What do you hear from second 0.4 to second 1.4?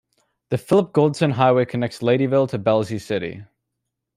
The Philip Goldson